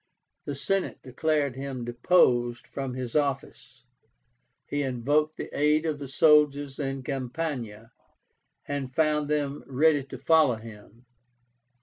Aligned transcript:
The 0.45 0.55
Senate 0.55 0.99
declared 1.03 1.55
him 1.55 1.85
deposed 1.85 2.65
from 2.65 2.95
his 2.95 3.15
office. 3.15 3.83
He 4.65 4.81
invoked 4.81 5.35
the 5.37 5.55
aid 5.55 5.85
of 5.85 5.99
the 5.99 6.07
soldiers 6.07 6.79
in 6.79 7.03
Campania, 7.03 7.91
and 8.67 8.91
found 8.95 9.29
them 9.29 9.63
ready 9.67 10.03
to 10.05 10.17
follow 10.17 10.55
him. 10.55 11.05